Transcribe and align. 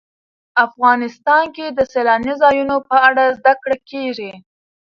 افغانستان 0.65 1.43
کې 1.55 1.65
د 1.71 1.79
سیلاني 1.93 2.33
ځایونو 2.41 2.75
په 2.89 2.95
اړه 3.07 3.23
زده 3.37 3.53
کړه 3.63 3.77
کېږي. 3.89 4.31